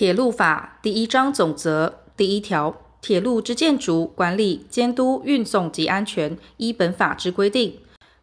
[0.00, 7.74] 铁路法第一章总则第一条，铁路之建筑、管理、监督、运送及安全，依本法之规定。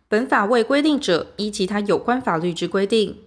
[0.07, 3.17] 本法未规定者，依其他有关法律之规定。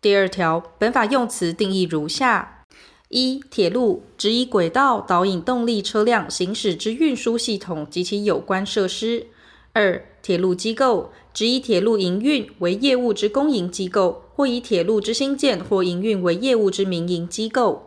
[0.00, 2.64] 第二条，本法用词定义如下：
[3.10, 9.26] 一、铁路指以轨道导引动力车辆行驶之运输系统及其有关设施；
[9.74, 17.86] 二、铁路机构指以铁路营运为业务之公营机构，或以铁路之兴建或营运为业务之民营机构；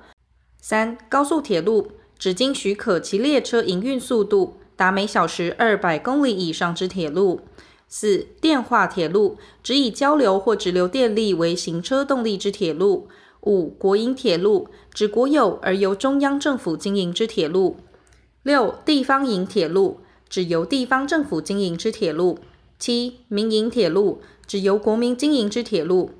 [0.65, 7.41] 三、高速铁路指经许可其列车营运速度达每小时二百公里以上之铁路。
[7.89, 13.09] 四、电化铁路指以交流或直流电力为行车动力之铁路。
[13.41, 17.75] 五、国营铁路指国有而由中央政府经营之铁路。
[18.43, 22.39] 六、地方营铁路指由地方政府经营之铁路。
[22.79, 26.11] 七、民营铁路指由国民经营之铁路。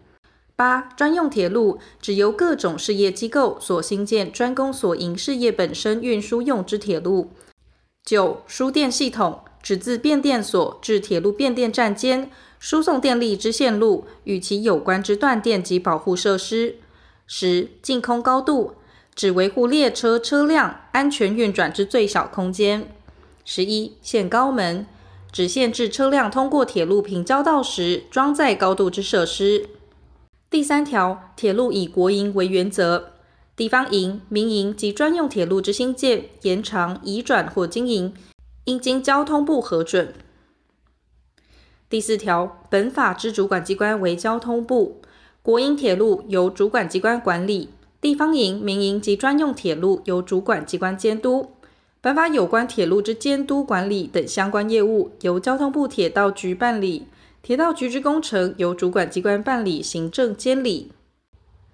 [0.63, 7.31] 八、专用铁路指由各种事业机构所兴建，专供所营事业本身运输用之铁路。
[8.05, 9.41] 九、输电系统。
[9.61, 16.75] 指自变电所至铁路变电站间输送电力之线路与其有关之断电及保护设施。
[17.25, 18.73] 十、净空高度
[19.15, 22.93] 指维护列车车辆安全运转之最小空间。
[23.45, 24.85] 十一、限高门
[25.31, 29.69] 指限制车辆通过铁路平交道时装载高度之设施。
[30.53, 33.13] 第三条，铁路以国营为原则，
[33.55, 38.13] 地方营、民营及专用铁路之兴建、延长、移转或经营。
[38.65, 40.13] 应经交通部核准。
[41.89, 45.01] 第四条，本法之主管机关为交通部，
[45.41, 51.53] 国营铁路由主管机关管理，地方营、民营及专用铁路由主管机关监督。
[51.99, 57.07] 本法有关铁路之监督管理等相关业务，由交通部铁道局办理，
[57.43, 60.93] 铁道局之工程由主管机关办理行政监理。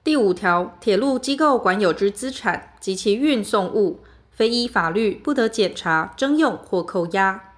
[0.04, 4.00] 第五条，铁路机构管有之资产及其运送物。
[4.32, 7.54] 非依法律不得检查、征用或扣押。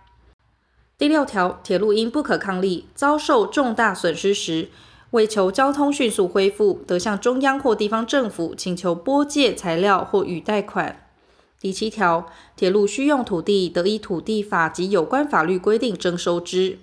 [0.97, 4.69] 第六条，铁路因不可抗力遭受重大损失时，
[5.11, 11.07] 为求交通迅速恢复，得向中央或地方政府请求拨借材料或予贷款。
[11.61, 16.79] 第七条，铁路需用土地，得依土地法及有关法律规定征收之。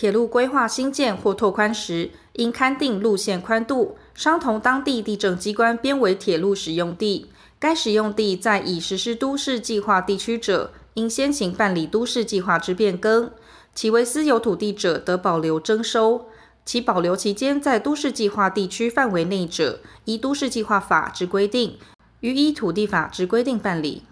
[0.00, 7.26] 铁路规划新建或拓宽时，应勘定路线宽度，商同当地地政机关编为铁路使用地。
[7.58, 13.28] 该使用地在已实施都市计划地区者，应先行办理都市计划之变更；
[13.74, 16.24] 其为私有土地者，得保留征收。
[16.64, 21.76] 其保留期间在都市计划地区范围内者，依都市计划法之规定，
[22.20, 24.04] 予依土地法之规定办理。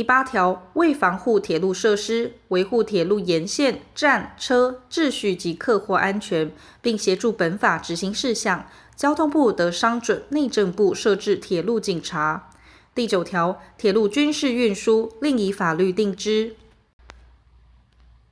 [0.00, 6.50] 第八条，为防护铁路设施，维护铁路沿线站车秩序及客货安全，
[6.80, 8.64] 并协助本法执行事项。
[8.96, 12.48] 交通部得商准内政部设置铁路警察。
[12.94, 16.56] 第九条，铁路军事运输另以法律定之。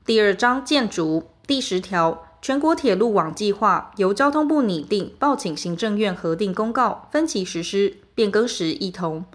[0.06, 9.26] 第二章建筑第十条，全国铁路网计划由交通部拟定，报请行政院核定公告，分期实施，变更时一同。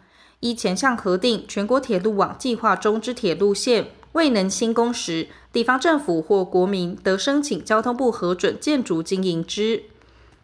[0.44, 9.84] 依前项核定全国铁路网计划中之铁路线未能兴工时，地方政府或国民得申请交通部核准建筑经营之。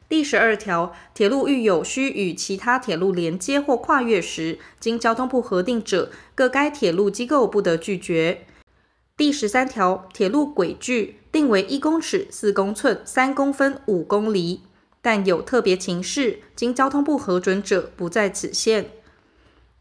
[0.08, 8.46] 第十二条，铁路遇有需与其他铁路连接或跨越时，经交通部核定者，各该铁路机构不得拒绝。
[9.18, 14.62] 第十三条，铁路轨距定为一公尺四公寸三公分五公里，
[15.02, 18.92] 但有特别情事，经交通部核准者，不在此限。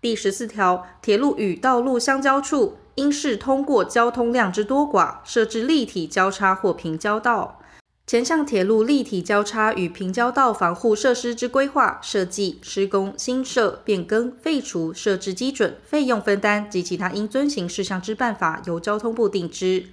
[0.01, 7.61] 第十四条，铁路与道路相交处，应视通过交通量之多寡，设置立体交叉或平交道。
[8.07, 19.87] 前项铁路立体交叉与平交道防护设施之规划、设计、施工、新设、变更、废除、设置基准、费用分担及其他应遵行事项之办法，由交通部定之。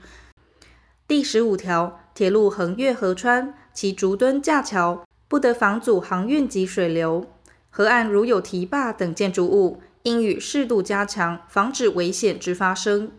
[1.07, 7.25] 第十五条，铁路横越河川，其竹墩架桥不得妨阻航运及水流。
[7.71, 13.11] 河岸如有堤坝等建筑物，应予适度加强，防止危险之发生。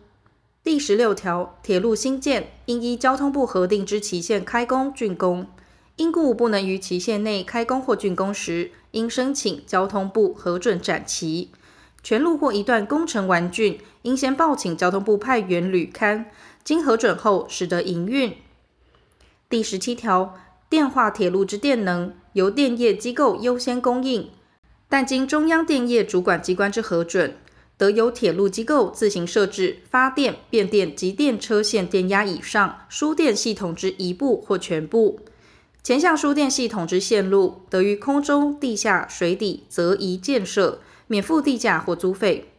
[0.63, 5.49] 第十六条，铁路新建应依交通部核定之期限开工竣工，
[5.97, 11.51] 因故不能于期限内开工或竣工时，应申请交通部核准展期。
[12.05, 16.27] 全路或一段工程完竣，应先报请交通部派员履勘，
[16.63, 18.33] 经核准后，始得营运。
[19.49, 20.37] 第十七条，
[20.69, 24.31] 电化铁路之电能由电业机构优先供应，
[24.89, 27.37] 但经中央电业主管机关之核准。
[27.79, 35.21] 得由铁路机构自行设置发电、变电及电车线电压以上输电系统之一部或全部。
[35.83, 42.51] 前项输电系统之线路，得于空中、地下、水底择宜建设，免付地价或租费。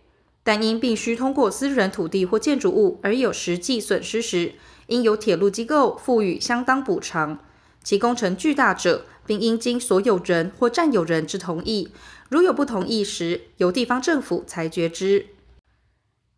[0.43, 4.53] 但因必须通过私人土地或建筑物而有实际损失时，
[4.85, 7.39] 应由铁路机构付予相当补偿。
[7.83, 11.89] 其工程巨大者，并应经所有人或占有人之同意。
[12.29, 15.27] 如有不同意时，由地方政府裁决之。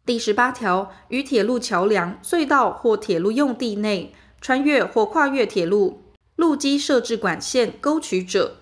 [0.06, 6.02] 第十八条，于铁路桥梁、隧道或铁路用地内穿越或跨越铁路
[6.36, 8.58] 路基设置管线、沟渠者，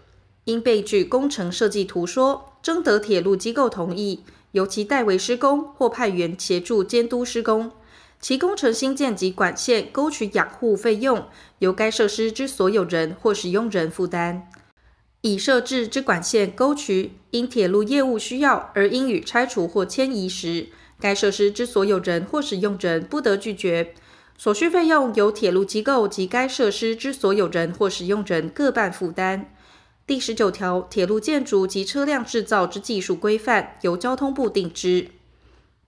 [0.46, 7.72] 应备具工程设计图说，征得铁路机构同意，由其代为施工或派员协助监督施工。
[8.20, 11.28] 其工程新建及管线、沟渠养护费用，
[11.60, 14.50] 由该设施之所有人或使用人负担。
[15.22, 20.68] 已设置之管线、沟渠，因铁路业务需要而应予拆除或迁移时，
[21.00, 23.94] 该设施之所有人或使用人不得拒绝。
[24.38, 29.52] 所需费用由铁路机构及该设施之所有人或使用人各半负担。
[30.06, 35.08] 第十九条，铁路建筑及车辆制造之技术规范由交通部定之。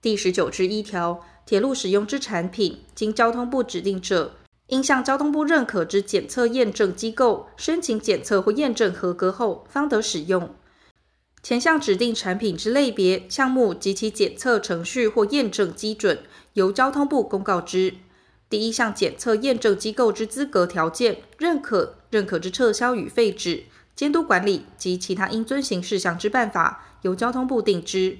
[0.01, 4.33] 第十九之一条，铁路使用之产品，经交通部指定者，
[4.69, 10.55] 应向交通部认可之检测验证机构申请检测或验证合格后，方得使用。
[11.41, 16.19] 前项指定产品之类别、项目及其检测程序或验证基准，
[16.53, 17.95] 由交通部公告之。
[18.49, 23.63] 第一项检测验证机构之资格条件、认可、认可之撤销与废止、
[23.95, 28.17] 监督管理及其他应遵行事项之办法，由交通部定之。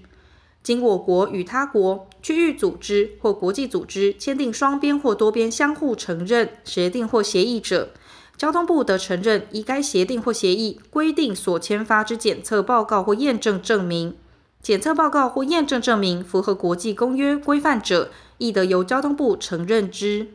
[0.62, 7.92] 经我国与他国、区域组织或国际组织签订双边或多边相互承认协定或协议者，
[8.38, 14.16] 交通部得承认依该协定或协议规定所签发之检测报告或验证证明。
[14.62, 20.28] 检测报告或验证证明符合国际公约规范者，亦得由交通部承认之。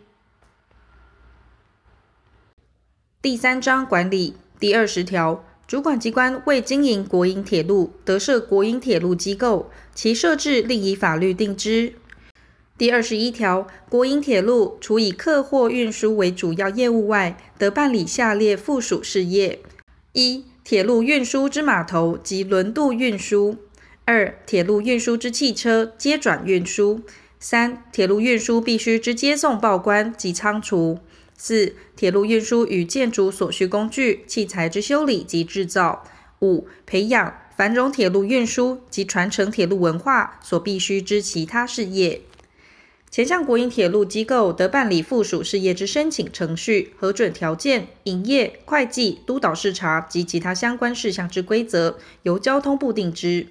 [3.20, 11.94] 第三章管理第二十条，主管机关为经营国营铁路，得设国营铁路机构，其设置另以法律定之。
[12.76, 19.60] 第二十一条，国营铁路除以客货运输为主要业务外，得办理下列附属事业：
[20.12, 23.56] 一、铁路运输之码头及轮渡运输。
[24.06, 26.98] 二、铁路运输之汽车接转运输；
[27.38, 30.98] 三、铁路运输必须之接送报关及仓储；
[31.38, 36.02] 四、铁路运输与建筑所需工具器材之修理及制造；
[36.40, 42.20] 五、培养繁荣铁路运输及传承铁路文化所必须之其他事业。
[43.10, 53.46] 前项国营铁路机构得办理附属事业之申请程序、核准条件、营业、会计、督导视察及其他相关事项之规则，由交通部定之。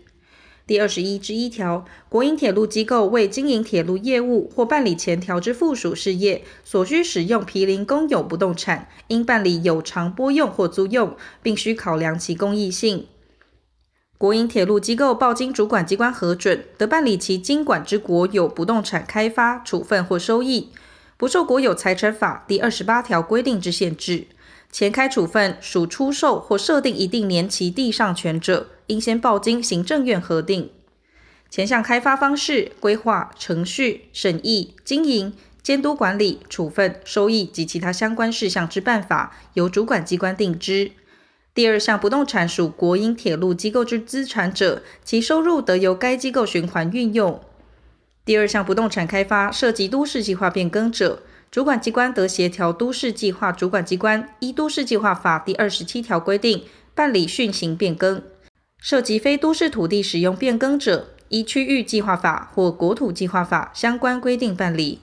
[0.68, 13.08] 第二十一之一条，国营铁路机构为经营铁路业务或办理前条之附属事业，所需使用毗邻公有不动产，应办理有偿拨用或租用，并须考量其公益性。
[14.24, 20.70] 国营铁路机构报经主管机关核准，得办理其经管之国有不动产开发、处分或收益，
[21.18, 24.28] 不受国有财产法第二十八条规定之限制。
[24.72, 30.70] 前开处分属出售或设定一定年期地上权者，应先报经行政院核定。
[31.50, 40.94] 前项开发方式、规划、程序、审议、经营、监督管理、处分、收益及其他相关事项之办法，由主管机关定之。
[41.56, 47.40] 第二项不动产属国营铁路机构之资产者，其收入得由该机构循环运用。
[48.26, 56.64] 第二项不动产开发涉及都市计划变更者，主管机关得协调都市计划主管机关依都市计划法第二十七条规定
[56.96, 58.22] 办理训行变更；
[58.80, 64.98] 涉及非都市土地使用变更者，依区域计划法或国土计划法相关规定办理。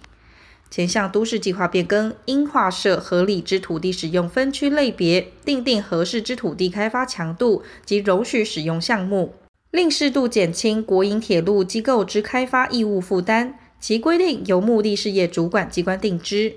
[0.71, 9.35] 前项都市计划变更，应划设合理之土地使用分区类别，订定合适之土地开发强度及容许使用项目，
[9.73, 13.59] 另适度减轻国营铁路机构之开发义务负担。
[13.81, 16.53] 其规定由目的事业主管机关定之。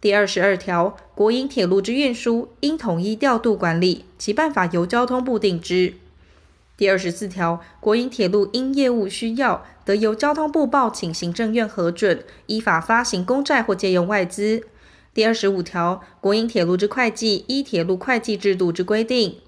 [0.00, 5.92] 第二十二条，国营铁路之运输应统一调度管理，其办法由交通部定之。
[6.76, 14.62] 第二十四条，国营铁路因业务需要，得由交通部报请行政院核准，依法发行公债或借用外资。
[15.14, 19.38] 第二十五条，国营铁路之会计依铁路会计制度之规定。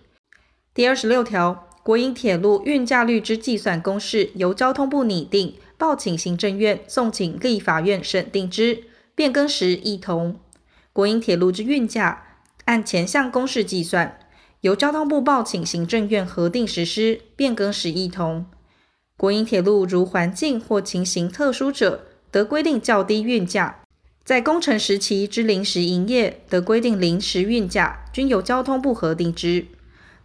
[0.72, 5.56] 第二十六条，国营铁路运价率之计算公式由交通部拟定。
[5.76, 10.40] 报请行政院，送请立法院审定之，变更时亦同。
[10.92, 12.24] 国营铁路之运价
[12.64, 14.18] 按前项公式计算，
[14.62, 18.46] 由交通部报请行政院核定实施，变更时亦同。
[19.16, 23.82] 国营铁路如环境或情形特殊者，得规定较低运价，
[24.24, 29.66] 在工程时期之临时营业得规定临时运价，均由交通部核定之。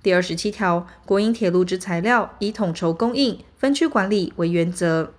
[0.01, 5.13] 第二十七条，国营铁路之材料以统筹供应、分区管理为原则。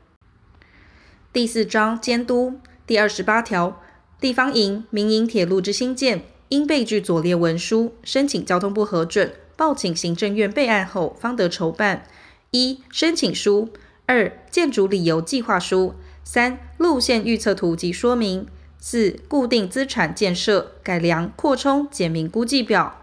[1.32, 3.80] 第四章监督第二十八条，
[4.20, 12.06] 地方营、民营铁路之兴建，应备具左列文书，申请交通部核准，报请行政院备案后，方得筹办：
[12.50, 13.68] 一、申请书；
[14.06, 18.46] 二、建筑理由计划书；三、路线预测图及说明；
[18.78, 23.00] 四、固定资产建设改良扩充简明估计表。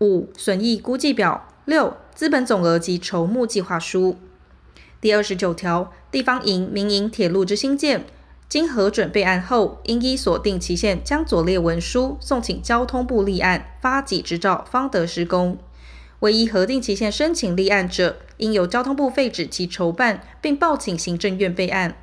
[0.00, 4.16] 五、损益估计表；六、资本总额及筹募计划书。
[5.00, 8.04] 第二十九条，地方营、民营铁路之兴建，
[8.48, 15.58] 经核准备案后，应依所定期限，将左列文书送请交通部立案，发给执照，方得施工。
[16.20, 21.96] 唯依核定期限申请立案者，应由交通部废止其筹办，并报请行政院备案。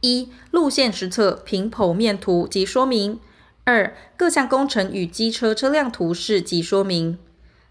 [0.00, 3.20] 一、路线实测凭剖面图及说明。
[3.64, 7.18] 二、各项工程与机车车辆图示及说明。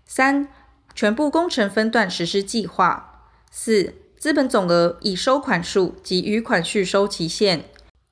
[0.06, 0.48] 三、
[0.94, 3.25] 全部工程分段实施计划。
[3.50, 7.65] 四、资本总额以收款数及余款续收期限。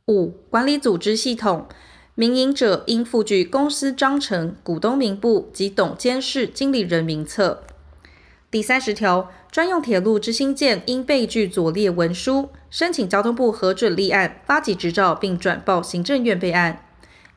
[0.09, 1.67] 五、管理组织系统，
[2.15, 7.63] 民营者应附具公司章程、股东名簿及董监事经理人名册。
[8.49, 16.83] 第三十条，专用铁路之兴建应备具左列文书，申请交通部核准立案，发给执照，并转报行政院备案。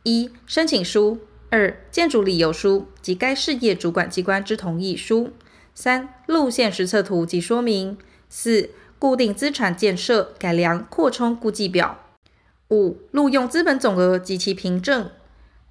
[0.05, 1.19] 一、申请书；
[1.51, 5.27] 二、建筑理由书及该事业主管机关之同意书；
[5.75, 7.99] 三、路线实测图及说明；
[8.31, 12.02] 四、固定资产建设改良扩充估计表；
[12.73, 15.11] 五、录用资本总额及其凭证。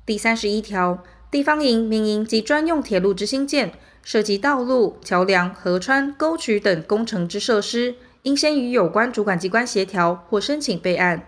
[0.06, 11.28] 第三十一条，地方营、民营及专用铁路之兴建，涉及道路、桥梁、河川、沟渠等工程之设施，应先与有关主管机关协调或申请备案。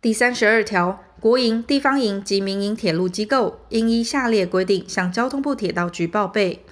[0.00, 1.02] 第三十二条。
[1.20, 6.64] 国营、地方营及民营铁路机构应依下列规定向交通部铁道局报备：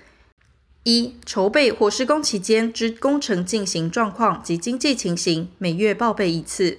[0.83, 6.79] 一、筹备或施工期间之工程进行状况及经济情形，每月报备一次；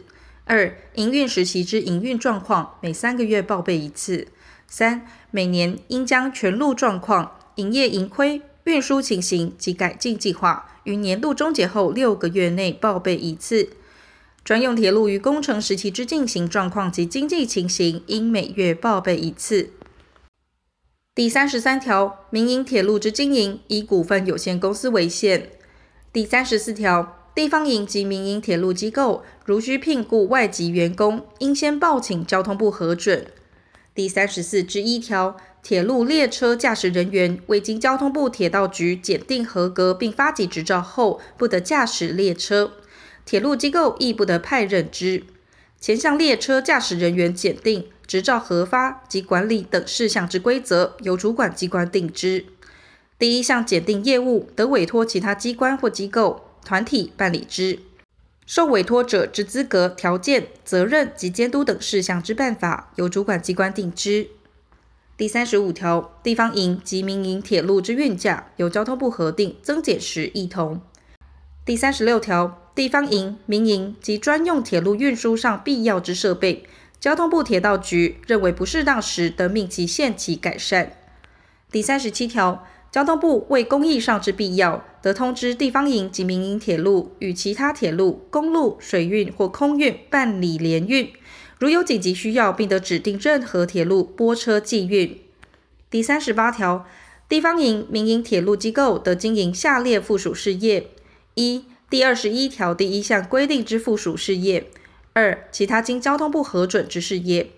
[0.51, 4.27] 二、营运时期之营运状况，每三个月报备一次；
[4.67, 13.70] 三、每年应将全路状况、营业盈亏、运输情形及改进计划，于年度终结后六个月内报备一次。
[14.43, 19.70] 专用铁路于工程时期之进行状况及经济情形，应每月报备一次。
[21.15, 25.51] 第三十三条，民营铁路之经营以股份有限公司为限。
[26.12, 33.25] 第三十四条，地方营及民营铁路机构如需聘雇外籍员工，应先报请交通部核准。
[33.95, 42.73] 第三十四之一条，铁路列车驾驶人员未经交通部铁道局检定合格并发给执照后，不得驾驶列车。
[43.25, 45.23] 铁路机构亦不得派任之。
[45.79, 52.45] 前项列车驾驶人员检定、执照核发及管理等事项之规则，由主管机关定之。
[53.17, 57.79] 第一项检定业务，得委托其他机关或机构、团体办理之。
[58.45, 64.27] 受委托者之资格、条件、责任及监督等事项之办法，由主管机关定之。
[65.15, 70.81] 第三十五条，地方营及民营铁路之运价，由交通部核定，增减时亦同。
[71.65, 72.57] 第三十六条。
[72.73, 76.65] 地方营、民营及专用铁路运输上必要之设备，
[77.01, 80.93] 交通部铁道局认为不适当时，得命其限期改善。
[81.69, 91.10] 第三十七条，交通部为公益上之必要，得通知地方营及民营铁路与其他铁路、公路、水运或空运办理联运，
[91.57, 95.17] 如有紧急需要，并得指定任何铁路拨车寄运。
[95.89, 96.86] 第三十八条，
[97.29, 100.88] 地方营、民营铁路机构得经营下列附属事业：
[101.36, 104.63] 一、第二十一条第一项规定之附属事业；
[105.13, 107.51] 二、其他经交通部核准之事业。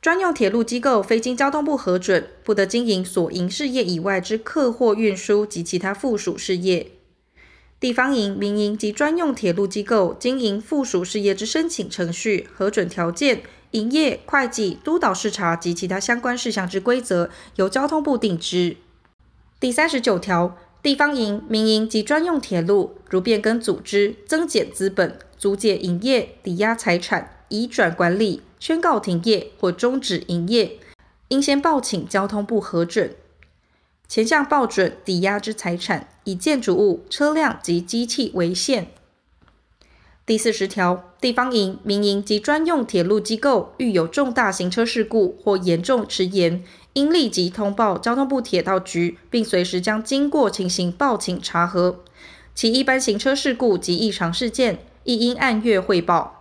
[0.00, 6.92] 专用铁路机构非经交通部核准，不得经营所营事业以外之客货运输及其他附属事业。
[7.78, 13.42] 地方营、民营及专用铁路机构经营附属事业之申请程序、核准条件、
[13.72, 18.76] 营业、会计、督导视察及其他相关事项之规则，由交通部定之。
[19.58, 20.56] 第三十九条。
[20.82, 30.78] 地方营、民营及专用铁路，如变更组织、增减资本、租借营业、抵押财产、移转管理、宣告停业或终止营业，
[31.28, 33.16] 应先报请交通部核准。
[34.06, 38.88] 前项报准抵押之财产，以建筑物、车辆及机器为限。
[40.26, 46.62] 第四十条，地方营、民营及专用铁路机构遇有重大行车事故或严重迟延，
[46.92, 52.00] 应立即通报交通部铁道局，并随时将经过情形报请查核。
[52.54, 56.39] 其一般行车事故及异常事件，亦应按月汇报。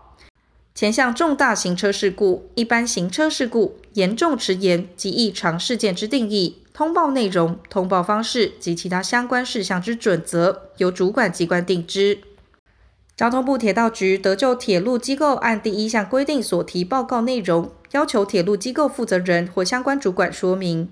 [0.80, 12.20] 前项重大行车事故、一般行车事故、严重迟延及异常事件之定义、通报内容、通报方式及其他相关事项之准则，由主管机关定之。
[13.18, 20.90] 交通部铁道局得就铁路机构按第一项规定所提报告内容，要求铁路机构负责人或相关主管说明。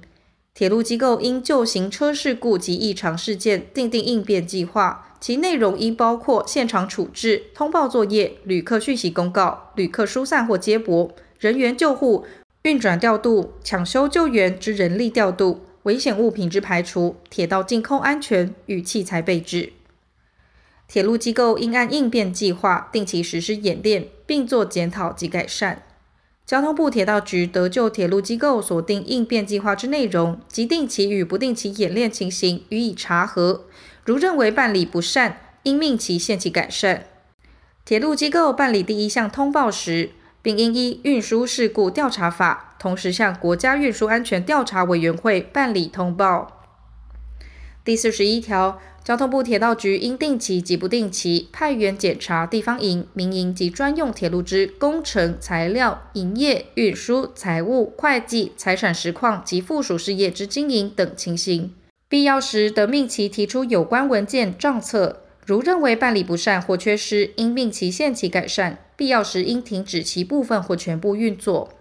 [0.53, 12.25] 铁路机构应就行车事故及异常事件订定应变计划，其内容应包括现场处置、通报作业、旅客讯息公告、旅客疏散或接驳、人员救护、
[12.63, 19.73] 运转调度、抢修救援之人力调度、危险物品之排除、铁道净空安全与器材备置。
[20.87, 25.83] 铁路机构应按应变计划定期实施演练，并做检讨及改善。
[26.45, 33.65] 交通部铁道局得就铁路机构所定应变计划之内容及定期与不定期演练情形予以查核，
[34.07, 37.07] 如认为办理不善，应命其限期改善。
[37.83, 40.11] 铁路机构办理第一项通报时，
[40.41, 46.63] 并应依运输事故调查法，同时向国家运输安全调查委员会办理通报。
[47.83, 48.79] 第四十一条。
[49.03, 61.73] 交通部铁道局应定期及不定期派员检查地方营、民营及专用铁路之工程、材料、营业、运输、财务、会计、财产实况及附属事业之经营等情形，
[62.09, 65.23] 必要时得命其提出有关文件账册。
[65.45, 71.73] 如认为办理不善或缺失，应命其限期改善，必要时应停止其部分或全部运作。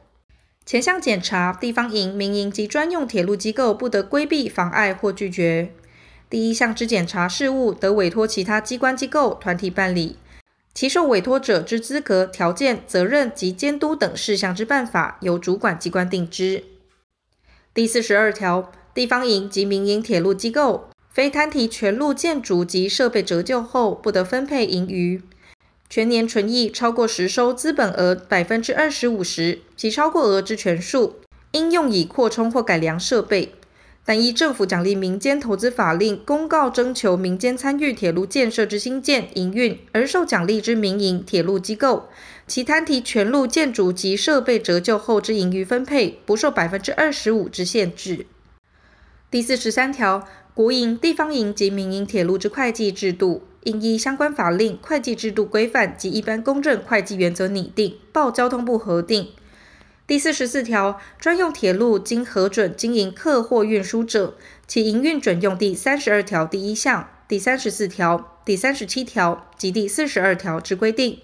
[0.65, 5.71] 前项检查地方营、民营及专用铁路机构不得规避、妨碍或拒绝。
[6.29, 10.17] 第一项之检查事务，得委托其他机关机构团体办理，
[10.75, 16.65] 其受委托者之资格、条件、责任及监督等事项之办法，由主管机关定之。
[17.73, 25.21] 第四十二条，地方营及民营铁路机构，非摊提全路建筑及设备折旧后，不得分配盈余。
[25.91, 31.17] 全年纯益超过实收资本额百分之二十五时，其超过额之全数，
[31.53, 33.53] 应用以扩充或改良设备。
[34.07, 42.09] 但依政府奖励民间投资法令公告征求民间参与铁路建设之兴建、营运而受奖励之民营铁路机构，
[42.47, 48.25] 其摊提全路建筑及设备折旧后之盈余分配，不受百分之二十五之限制。
[49.29, 59.31] 第四十三条，国营、地方营及民营铁路之会计制度，应依相关法令、会计制度规范及一般公正会计原则拟定，报交通部核定。
[60.07, 64.37] 第四十四条，专用铁路经核准经营客货运输者，
[64.69, 71.19] 其营运准用第三十二条第一项、第三十四条、第三十七条及第四十二条之规定。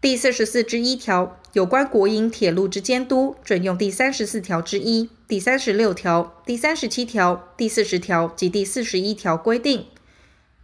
[0.00, 9.86] 第四十四之一条，有关国营铁路之监督，准用第三十四条之一、第三十六条、第三十七条、第四十条及第四十一条规定。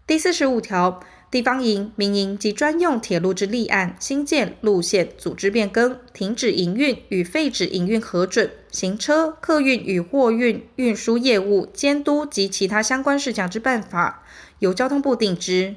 [0.07, 1.01] 第四十五条。
[1.29, 14.25] 地方营、民营及专用铁路之立案、兴建、路线、组织变更、停止营运与废止营运核准、行车、客运与货运运输业务监督及其他相关事项之办法，
[14.61, 15.75] 由交通部定之。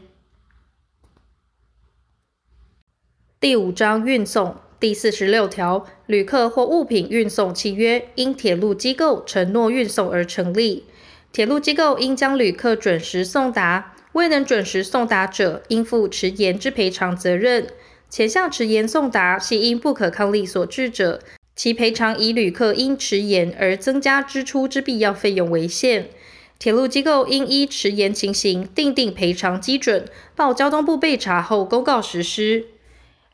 [3.40, 10.86] 第五章运送第四十六条，旅客或物品运送契约因铁路机构承诺运送而成立，
[11.34, 13.94] 铁路机构应将旅客准时送达。
[14.14, 17.68] 未能准时送达者，应负迟延之赔偿责任。
[18.10, 21.22] 前项迟延送达系因不可抗力所致者，
[21.56, 26.10] 其赔偿以旅客因迟延而增加支出之必要费用为限。
[26.58, 32.66] 铁路机构应依迟延情形订定赔偿基准，报交通部备查后公告实施。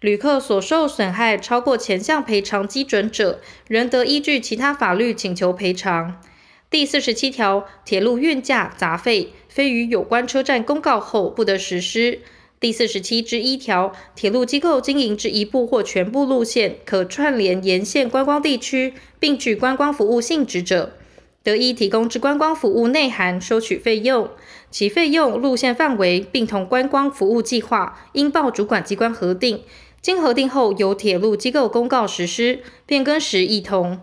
[0.02, 6.22] 旅客所受损害超过前项赔偿基准者，仍得依据其他法律请求赔偿。
[6.70, 9.34] 第四十七条，铁路运价杂费。
[9.48, 12.20] 非于有关车站公告后不得实施。
[12.60, 20.92] 第四十七之一条，铁路机构经营之一部或全部路线，可串联沿线观光地区，并具观光服务性质者，
[21.42, 24.30] 得以提供之观光服务内涵收取费用，
[24.70, 29.64] 其费用、路线范围，并同观光服务计划，应报主管机关核定。
[30.06, 34.00] 经核定后，由铁路机构公告实施，变更时亦同。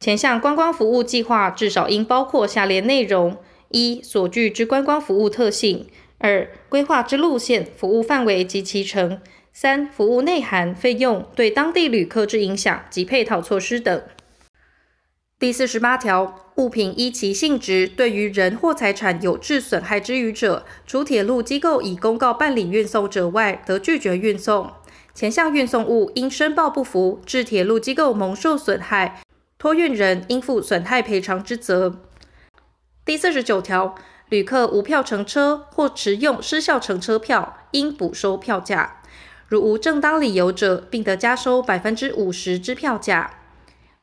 [0.00, 3.36] 前项观光服务计划至少应包括下列内容。
[3.68, 5.86] 一、所具之观光服务特性；
[6.18, 9.18] 二、规划之路线、服务范围及其程；
[9.52, 14.02] 三、服务内涵、费用对当地旅客之影响及配套措施等。
[15.38, 24.68] 第四十八条，物品依其性质对于人或财产有致损害之余者，除铁路机构已公告办理运送者外，得拒绝运送。
[25.14, 29.22] 前项运送物因申报不符，致铁路机构蒙受损害，
[29.58, 32.00] 托运人应负损害赔偿之责。
[33.04, 33.94] 第四十九条，
[34.28, 39.02] 旅客无票乘车或持用失效乘车票，应补收票价。
[39.48, 43.38] 如无正当理由者，并得加收百分之五十之票价。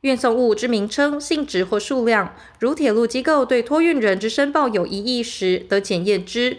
[0.02, 6.58] 运送物之名称、性质或数量，如铁路机构对托运人之申报有异议时，得检验之。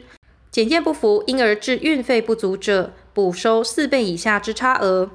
[0.52, 5.10] 检验不符，因而致运费不足者，补收四倍以下之差额。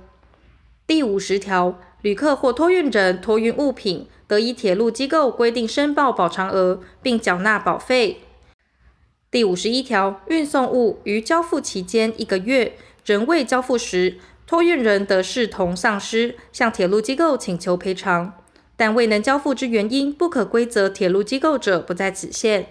[0.86, 8.20] 第五十条，旅客或托运人托运物品，得以铁路机构规定申报补偿额，并缴纳保费。
[9.30, 18.34] 第五十一条，运送物于交付期间一个月仍未交付时，托运人得视同丧失，向铁路机构请求赔偿。
[18.76, 22.66] 但未能交付之原因不可归责铁路机构者，不在此限。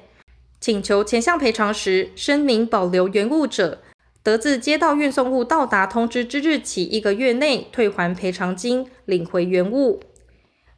[0.59, 3.79] 请求前项赔偿时，声明保留原物者，
[4.23, 9.99] 得自接到运送物到达通知之日起一个月内退还赔偿金，领回原物。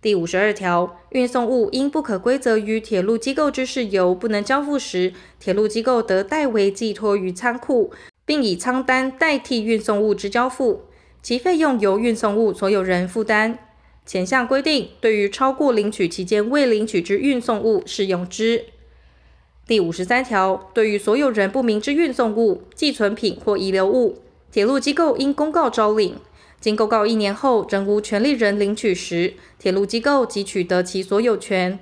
[0.01, 7.91] 第五十二条，运送物因不可归责于铁路机构之事由不能交付时，铁路机构得代为寄托于仓库，
[8.25, 10.85] 并以仓单代替运送物之交付，
[11.21, 13.59] 其费用由运送物所有人负担。
[14.07, 18.65] 前项规定对于超过领取期间未领取之运送物适用之。
[19.67, 24.19] 第五十三条，对于所有人不明之运送物、寄存品或遗留物，
[24.51, 26.17] 铁路机构应公告招领。
[26.59, 31.79] 经公告一年后仍无权利人领取时，铁路机构即取得其所有权。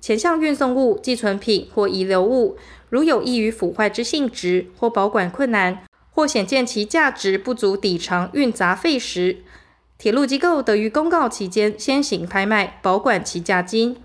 [0.00, 2.56] 前项运送物、寄存品或遗留物，
[2.88, 9.38] 如有易于腐坏之性质，或保管困难，或显见其价值不足抵偿运杂费时，
[9.98, 13.96] 铁路机构得于公告期间先行拍卖，保管其价金。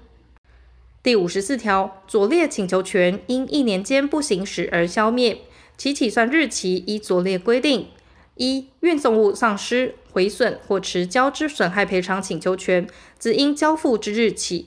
[1.01, 5.43] 第五十四条，左列请求权因一年间不行使而消灭，
[5.77, 7.87] 其起算日期依左列规定：
[8.35, 12.85] 一、运送物丧失、毁损或迟交之损害赔偿请求权，
[13.17, 14.65] 自应交付之日起；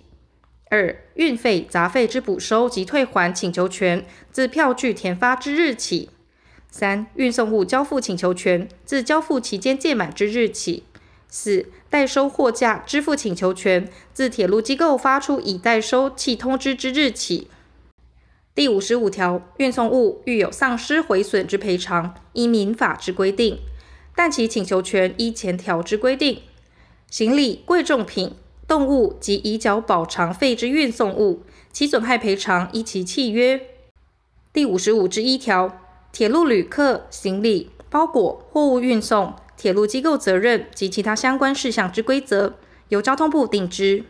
[0.70, 6.08] 二、运费杂费之补收及退还请求权，自票据填发之日起；
[6.70, 10.84] 三、运送物交付请求权，自交付期间届满之日起。
[11.34, 17.48] 四、代收货价支付请求权，自铁路机构发出已代收契通知之日起。
[18.54, 23.58] 第五十五条，运送物遇有丧失毁损之赔偿，依民法之规定，
[24.14, 26.42] 但其请求权依前条之规定。
[27.10, 28.34] 行李、贵重品、
[28.68, 33.58] 动物及已缴保偿费之运送物，其损害赔偿依其契约。
[34.52, 35.80] 第五十五之一条，
[36.12, 39.34] 铁路旅客、行李、包裹、货物运送。
[39.62, 42.54] 铁路机构责任及其他相关事项之规则，
[42.88, 44.02] 由交通部定之。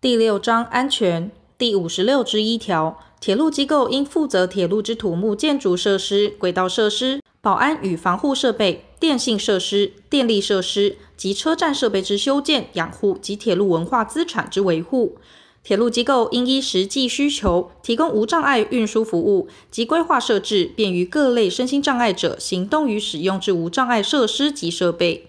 [0.00, 15.18] 第六章安全第五十六之一条，铁路机构应负责铁路之土木建筑设施、轨道设施、保安与防护设备、电信设施、电力设施及车站设备之修建、养护及铁路文化资产之维护。
[15.66, 25.26] 铁路机构应依实际需求，提供无障碍运输服务及规划设置便于各类身心障碍者行动与使用之无障碍设施及设备。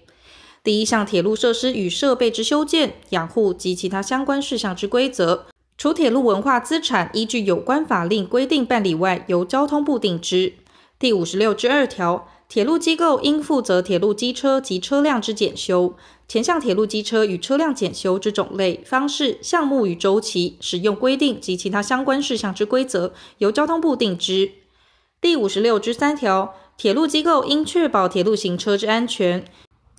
[0.64, 10.54] 第一项铁路设施与设备之修建、养护及其他相关事项之规则，除铁路文化资产依据有关法令规定办理外，由交通部定之。
[11.00, 12.28] 第五十六之二条。
[12.50, 15.96] 铁路机构应负责铁路机车及车辆之检修。
[16.28, 24.52] 前项铁路机车与车辆检修之种类、方式、项目与周期、使用规定及其他相关事项之规则，由交通部定之。
[25.22, 29.46] 第五十六之三条，铁路机构应确保铁路行车之安全。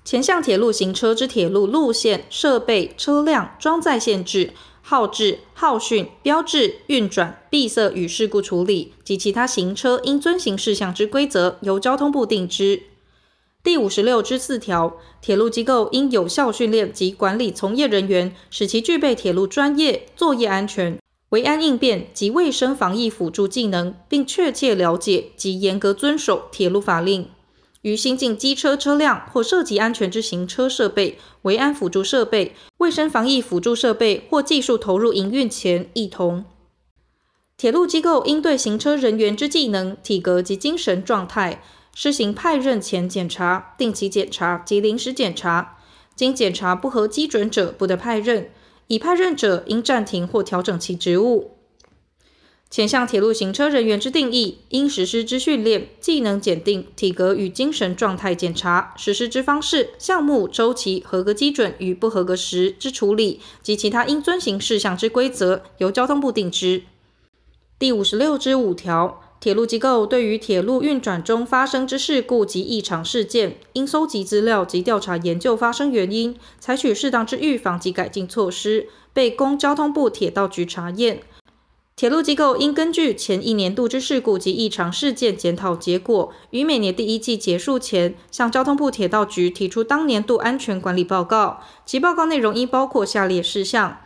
[0.04, 4.52] 前项铁路行车之铁路路线、设备、车辆装载限制。
[4.80, 12.84] 号志、号讯、标志、运转、闭塞与事故处理及其他行车应遵行事项之规则，由交通部定之。
[13.64, 20.98] 第五十六之四条，铁路机构应有效训练及管理从业人员，使其具备铁路专业、作业安全、
[21.30, 27.28] 维安应变及卫生防疫辅助技能，并确切了解及严格遵守铁路法令。
[27.82, 36.44] 于新进机车车辆或涉及安全之行车设备、维安辅助设备、卫生防疫辅助设备或技术投入营运前，一同。
[37.56, 41.62] 铁路机构应对行车人员之技能、体格及精神状态，
[42.00, 45.78] 施行派任前检查、定期检查及临时检查。
[46.14, 48.44] 经检查不合基准者，不得派任；
[48.86, 51.56] 已派任者，应暂停或调整其职务。
[52.70, 66.84] 前项铁路行车人员之定义，应实施之训练、技能检定、体格与精神状态检查、实施之方式、项目、周期、合格基准与不合格时之处理及其他应遵行事项之规则，由交通部定之。
[67.76, 81.20] 第五十六之五条，铁路机构对于铁路运转中发生之事故及异常事件，应搜集资料及调查研究发生原因，采取适当之预防及改进措施，备供交通部铁道局查验。
[81.94, 91.60] 铁路机构应根据前一年度之事故及异常事件检讨结果，于每年第一季结束前，向交通部铁道局提出当年度安全管理报告。
[91.86, 93.98] 其报告内容应包括下列事项：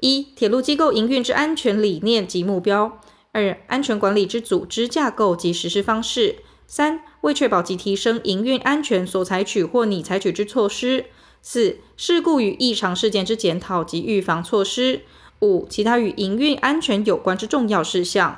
[0.00, 3.00] 一、铁路机构营运之安全理念及目标；
[3.32, 11.04] 二、安全管理之组织架构及实施方式；三、为确保及提升营运安全所采取或拟采取之措施；
[11.40, 15.02] 四、事故与异常事件之检讨及预防措施。
[15.42, 18.36] 五、其他与营运安全有关之重要事项。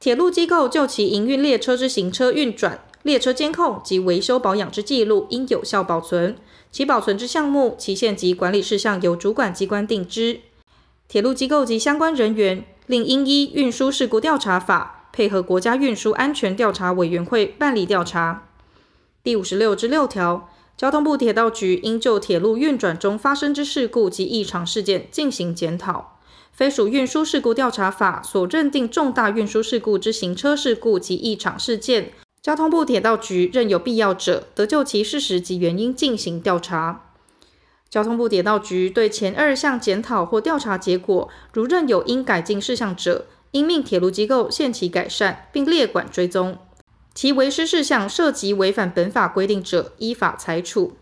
[0.00, 6.36] 铁路机构就其营运列车之行车运转、列车监控及维修保养之记录，应有效保存。
[6.72, 10.40] 其保存之项目、期限及管理事项由主管机关定之。
[11.06, 18.48] 铁路机构及相关人员另应依运输事故调查法，配合国家运输安全调查委员会办理调查。
[19.24, 26.18] 第五十六至六条，交通部铁道局应就铁路运转中发生之事故及异常事件进行检讨。
[26.52, 37.05] 非属运输事故调查法所认定重大运输事故之行车事故及异常事件，交通部铁道局任有必要者，得就其事实及原因进行调查。
[37.88, 46.58] 交通部铁道局对前二项检讨或调查结果，如认有应改进事项者，应命铁路机构限期改善，并列管追踪。
[47.14, 50.92] 其违失事项涉及违反本法规定者，依法裁处；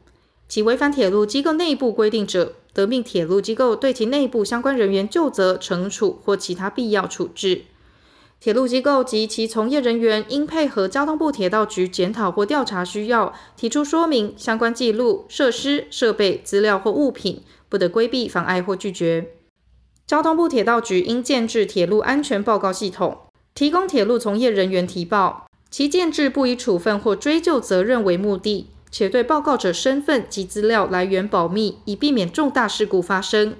[0.48, 7.64] 其违反铁路机构内部规定者，得命铁路机构对其内部相关人员就责、惩处或其他必要处置。
[8.44, 19.28] 铁路机构及其从业人员应配合交通部铁道局检讨或调查需要，提出说明相关记录、设施、设备、资料或物品，不得规避、妨碍或拒绝。
[20.06, 23.16] 交通部铁道局应建置铁路安全报告系统，
[23.54, 28.66] 提供铁路从业人员提报，其建置不以处分或追究责任为目的。
[28.90, 33.56] 且对报告者身份及资料来源保密，以避免重大事故发生。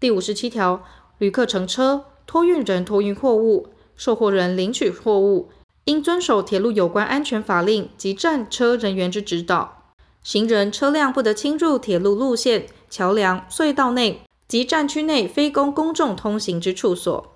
[0.00, 0.82] 第五十七条，
[1.18, 5.50] 旅客乘车、托运人托运货物、受货人领取货物，
[5.84, 9.92] 应遵守铁路有关安全法令及站车人员之指导。
[10.22, 17.32] 行人、车辆不得侵入铁路路线、桥梁、隧道内及站区内非供公众通行之处所。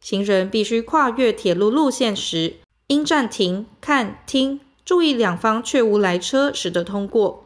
[0.00, 2.54] 行人必须跨越铁路路线时，
[2.86, 4.60] 应暂停、看、听。
[4.84, 7.44] 注意两方确无来车，使得通过。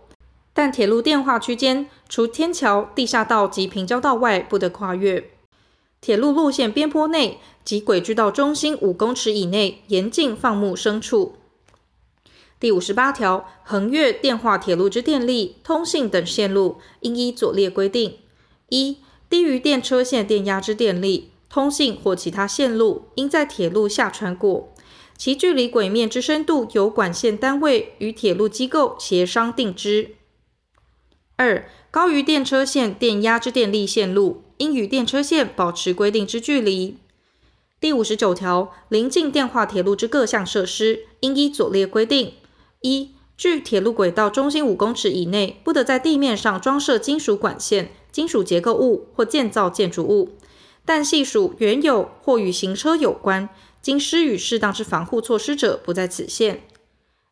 [0.53, 5.32] 但铁路电话区间除天桥、地下道及平交道外，不得跨越。
[6.03, 11.37] 铁路路线边坡内及轨距道中心五公尺以内，严禁放牧牲畜。
[12.59, 18.19] 第五十八条，横越电话铁路之电力、通信等线路，应依左列规定：
[18.71, 18.99] 一、
[19.31, 24.75] 低于电车线电压之电力、通信或其他线路，应在铁路下穿过。
[25.17, 30.17] 其距离轨面之深度由管线单位与铁路机构协商定之。
[31.37, 36.97] 二、高于电车线电压之电力线路，应与电车线保持规定之距离。
[37.81, 42.35] 第五十九条，邻近电话铁路之各项设施，应依左列规定：
[42.83, 50.37] 一、距铁路轨道中心五公尺以内，不得在地面上装设金属管线、金属结构物或建造建筑物，
[50.85, 53.49] 但系属原有或与行车有关。
[53.81, 56.63] 经施予适当之防护措施者，不在此限。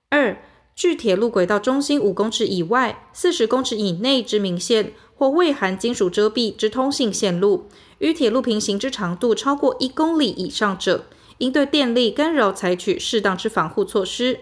[0.09, 0.43] 二、
[0.75, 7.67] 距铁路轨道中心五公尺以外、四十公尺以内之明线或未含金属遮蔽之通信线路，
[7.99, 11.05] 与铁路平行之长度超过一公里以上者，
[11.39, 14.41] 应对电力干扰采取适当之防护措施。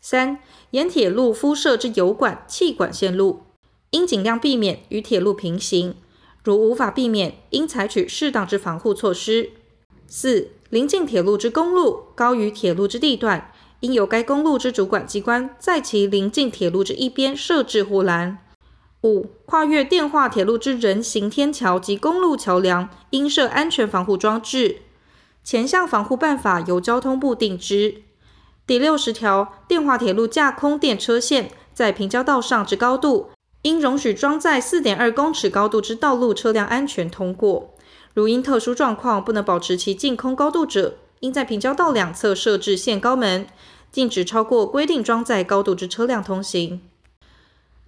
[0.00, 0.38] 三、
[0.72, 3.42] 沿铁路敷设之油管、气管线路，
[3.90, 5.94] 应尽量避免与铁路平行，
[6.42, 9.50] 如无法避免，应采取适当之防护措施。
[10.06, 18.38] 四、临近铁路之公路，高于铁路之地段，应由该公路之主管机关在其临近铁路之一边设置护栏。
[19.02, 24.78] 五、跨越电话铁路之人行天桥及公路桥梁，应设安全防护装置。
[25.44, 28.02] 前项防护办法由交通部定之。
[28.66, 33.30] 第六十条，电话铁路架空电车线在平交道上之高度，
[33.62, 37.74] 应容许装载四点二公尺高度之道路车辆安全通过。
[38.12, 43.46] 如因特殊状况不能保持其净空高度者，应在平交道两侧设置限高门，
[43.90, 46.80] 禁止超过规定装载高度之车辆通行。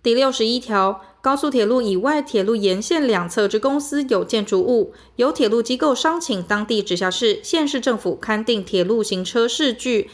[0.03, 10.09] 第六十一条，高速铁路以外铁路沿线两侧之公司有建筑物，由铁路机构商请当地直辖市、县市政府勘定铁路行车视距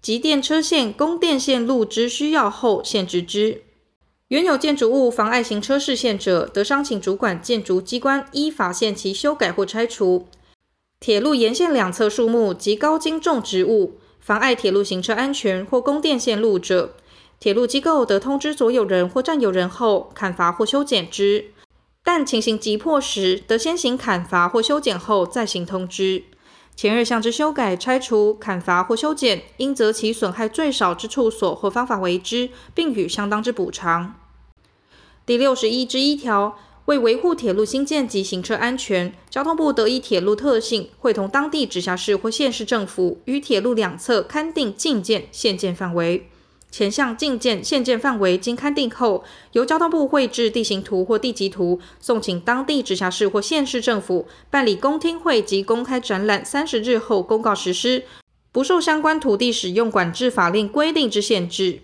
[0.00, 3.62] 及电车线、供电线路之需要后，限制之。
[4.28, 10.26] 原有建筑物妨碍行车视线者，得商请主管建筑机关依法限期修改或拆除。
[11.02, 16.94] 铁路沿线两侧树木及高经种植物妨碍铁路行车安全或供电线路者，
[17.40, 21.46] 铁路机构得通知所有人或占有人后砍伐或修剪之。
[22.04, 26.22] 但情形急迫时，得先行砍伐或修剪后再行通知。
[26.76, 34.14] 前二项之修改、拆除、砍伐或修剪，应择其损害最少之处所或方法为之，并予相当之补偿。
[35.26, 46.28] 第六十一之一条，为维护铁路新建及行车安全，交通部得依铁路特性，会同当地直辖市或县市政府，于铁路两侧勘定进建、限建范围。
[46.72, 58.04] 前项进建、限建范围经勘定后，由交通部绘制地形图或地籍图，送请当地直辖市或县市政府办理公听会及公开展览三十日后公告实施，
[58.50, 61.80] 不受相关土地使用管制法令规定之限制。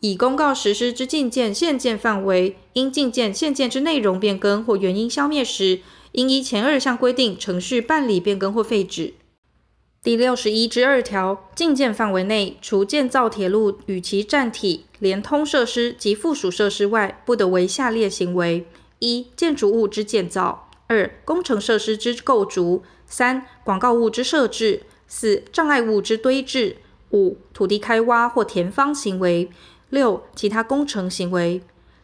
[0.00, 5.80] 以公告实施之禁建、限建范围，因禁建、限建之内容变更或原因消灭时，
[6.12, 9.14] 应依前二项规定程序办理变更或废止。
[10.00, 18.64] 第六十一之二条，禁建范围内，除建造铁路与其站体、连通设施及附属设施外，不得为下列行为：
[19.00, 26.76] 一、建筑物之建造；二、工程设施之构筑；三、广告物之设置；四、障碍物之堆置；
[27.10, 29.48] 五、土地开挖或填方行为；
[29.90, 31.60] 六、其他工程行为。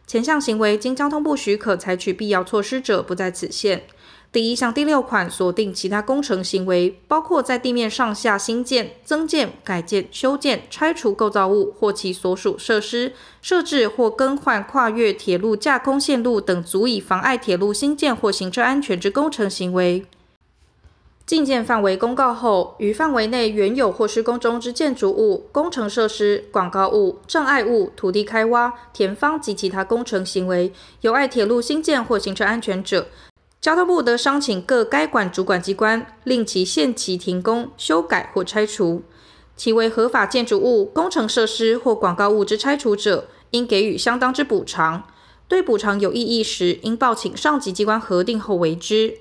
[0.07, 3.83] 前项行为经交通部许可采取必要措施者，不在此限。
[4.31, 20.05] 第一项第六款所定其他工程行为，包括在地面上下新建、增建、改建、修建、拆除构造物或其所属设施，设置或更换跨越铁路架空线路等足以妨碍铁路新建或行车安全之工程行为。
[21.25, 33.07] 进建范围公告后，于范围内原有或施工中之建筑物、工程设施、广告物、障碍物、土地开挖、填方及其他工程行为，有碍铁路兴建或行车安全者，
[33.59, 39.01] 交通部得商请各该管主管机关，令其限期停工、修改或拆除。
[39.55, 45.07] 其为合法建筑物、工程设施或广告物之拆除者，应给予相当之补偿。
[45.47, 49.17] 对补偿有异议时，应报请上级机关核定后为之。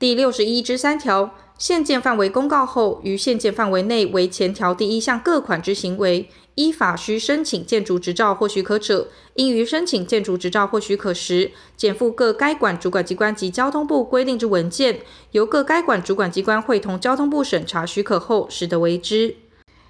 [0.00, 1.34] 第六十一之三条。
[1.58, 15.00] 现建范围公告后，于现建范围内为前条第一项各款之行为，依法需申请建筑执照或许可者，应于申请建筑执照或许可时，减负各该管主管机关及交通部规定之文件，
[15.32, 19.36] 由各该管主管机关会同交通部审查许可后，始得为之。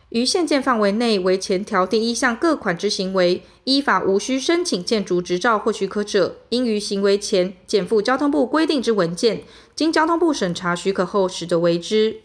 [0.08, 9.44] 于现建范围内为前条第一项各款之行为，依法无需申请建筑执照或许可者，应于行为前减负交通部规定之文件，
[9.80, 12.16] 经交通部审查许可后，始得为之。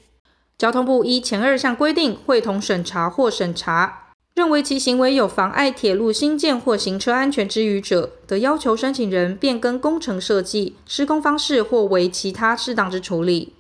[0.58, 13.54] 交通部依前二项规定会同审查或审查，认为其行为有妨碍铁路新建或行车安全之余者，得要求申请人变更工程设计、施工方式或为其他适当之处理。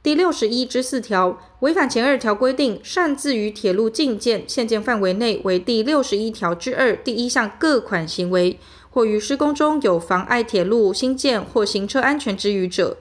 [0.00, 8.60] 第六十一之四条，违反前二条规定，擅自于铁路进建、现建范围内为第六十一条之二第一项各款行为，
[8.94, 12.96] 或于施工中有妨碍铁路新建或行车安全之余者，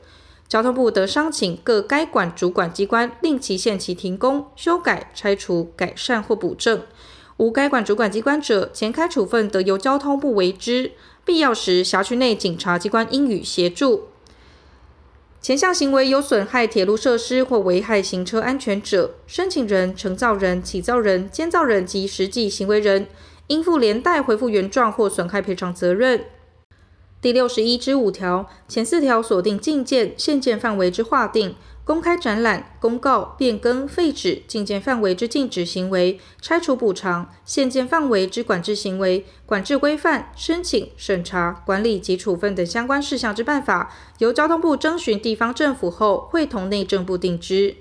[0.47, 6.81] 交通部得商请各该管主管机关，令其限期停工、修改、拆除、改善或补正。
[7.37, 10.93] 无该管主管机关者，前开处分得由交通部为之。
[11.23, 14.05] 必要时，辖区内警察机关应予协助。
[15.39, 23.05] 前项行为有损害铁路设施或危害行车安全者，申请人、承造人、起造人、监造人及实际行为人
[23.47, 26.25] 应负连带恢复原状或损害赔偿责任。
[27.21, 31.55] 第六十一之五条，前四条锁定禁建、限建范围之划定。
[31.85, 47.75] 公开展览、公告、变更、废止、禁建范围之禁止行为、拆除补偿、限建范围之管制行为、管制规范、申请、审查、管理及处分等相关事项之办法，由交通部征询地方政府后，会同内政部定之。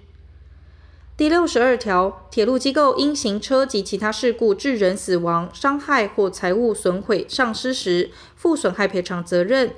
[1.14, 9.75] 第六十二条，铁路机构因行车及其他事故致人死亡、伤害或财物损毁、丧失时，负损害赔偿责任。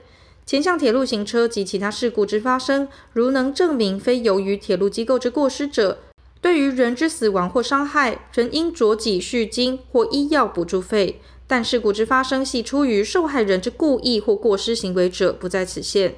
[0.47, 5.99] 前项铁路行车及其他事故之发生，如能证明非由于铁路机构之过失者，
[6.41, 11.21] 对于人之死亡或伤害，仍应酌给续金或医药补助费。
[11.49, 16.15] 但事故之发生系出于受害人之故意或过失行为者，不在此限。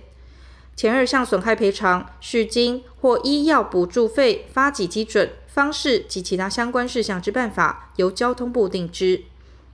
[0.77, 9.25] 前二项损害赔偿、续金或医药补助费发给基准、方式及其他相关事项之办法，由交通部定之。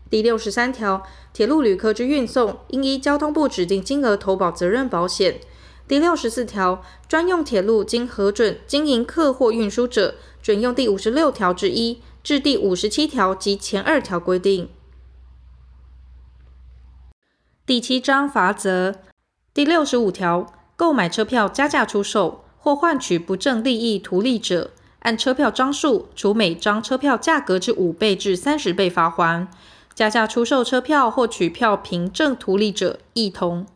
[0.08, 5.40] 第六十三条，铁路旅客之运送，应依交通部指定金额投保责任保险。
[5.88, 14.68] 第六十四条，专用铁路经核准经营客货运输者，准用第五十六条之一至第五十七条及前二条规定。
[17.66, 19.00] 第七章罚则。
[19.54, 20.46] 第六十五条，
[20.76, 24.70] 购买车票加价出售或换取不正利益图利者，
[25.00, 29.46] 按车票张数，除每张车票价格之五倍至三十倍罚锾。
[29.94, 33.66] 加价出售车票或取票凭证图利者，亦同。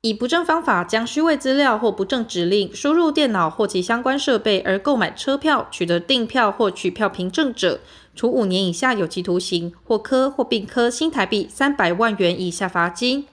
[0.00, 7.78] 以不正方法将虚伪资料或不正指令输入电脑或其相关设备而购买车票、取得订票或取票凭证者，
[8.16, 13.26] 处五年以下有期徒刑，或科或并科新台币三百万元以下罚金。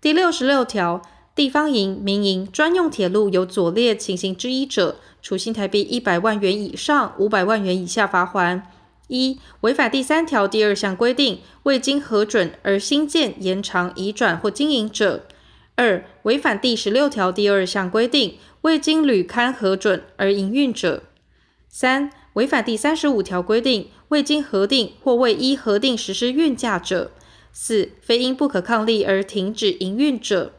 [0.00, 1.02] 第六十六条，
[1.36, 8.62] 地方营、民营专用铁路有左列情形之一者，处新台币一百万元以上五百万元以下罚锾。
[9.08, 15.20] 一、违反第三条第二项规定，未经核准而新建、延长、移转或经营者；
[15.74, 21.02] 二、违反第十六条第二项规定，未经旅勘核准而营运者；
[21.68, 27.10] 三、违反第三十五条规定，未经核定或未依核定实施运价者；
[27.52, 30.54] 四、非因不可抗力而停止营运者。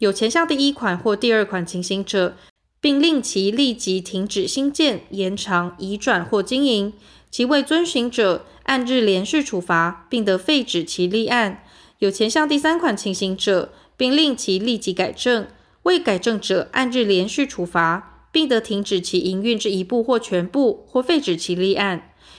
[0.00, 2.34] 有前项第一款或第二款情形者，
[2.80, 6.94] 并令其立即停止兴建、延长、移转或经营。
[7.30, 11.58] 其未遵循者，按日连续处罚，并得废止其立案；
[11.98, 15.44] 有前项第三款情形者，并令其立即改正；
[15.82, 21.98] 未改正者，按日连续处罚，并得停止其营运之一部或全部，或废止其立案；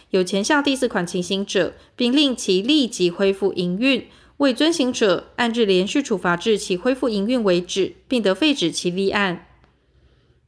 [0.09, 4.01] 有前项第四款情形者，并令其立即恢复营运；
[4.41, 9.45] 未遵行者，按日连续处罚至其恢复营运为止，并得废止其立案。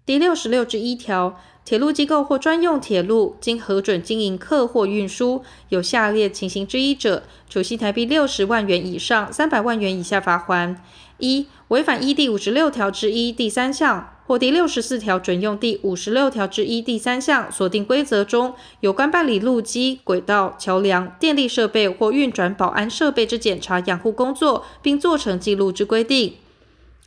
[0.04, 1.40] 第六十六之一条。
[1.66, 10.76] 铁路机构或专用铁路经核准经营客货运输，有下列情形之一者，处新台币六十万元以上三百万元以下罚锾：
[11.20, 26.36] 一、违反依第五十六条之一第三项或第六十四条准用第五十六条之一第三项锁定规则中有关办理路基、轨道、桥梁、电力设备或运转保安设备之检查养护工作，并做成记录之规定；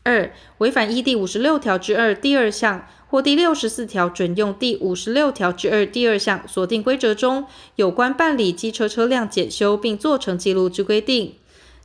[0.02, 2.86] 二、违反依第五十六条之二第二项。
[3.08, 7.46] 或第六十四条准用第五十六条之二第二项锁定规则中
[7.76, 11.34] 有关办理机车车辆检修并做成记录之规定；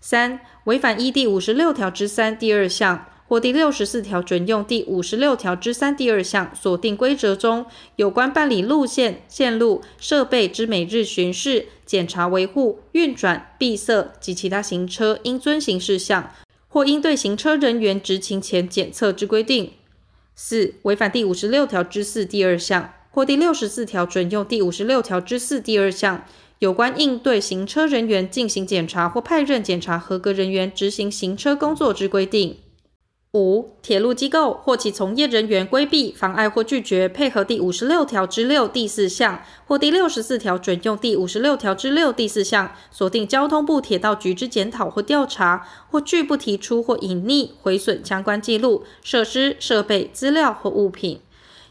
[0.02, 7.66] 三、违反依第五十六条之三第二项或第六十四条准用第五十六条之三第二项锁定规则中
[7.96, 16.30] 有关办理路线、线路、设备之每日巡视、检查维护、运转、闭塞及其他行车应遵行事项，
[16.68, 19.72] 或应对行车人员执勤前检测之规定。
[20.36, 26.26] 四、违反第五十六条之四第二项，或第六十四条准用第五十六条之四第二项，
[26.60, 32.58] 有关应对行车人员进行检查或派任检查合格人员执行行车工作之规定。
[33.34, 51.22] 五、铁路机构或其从业人员规避、妨碍或拒绝配合第五十六条之六第四项或第六十四条准用第五十六条之六第四项锁定交通部铁道局之检讨或调查，或拒不提出或隐匿、毁损相关记录、设施、设备、资料或物品，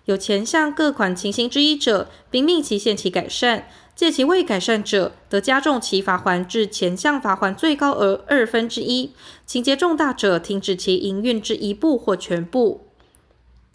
[0.06, 3.68] 有前项各款情形之一者，并命其限期改善。
[4.00, 9.10] 借其未改善者，得加重其罚锾至前项罚锾最高额二分之一；
[9.44, 12.86] 情节重大者，停止其营运之一部或全部。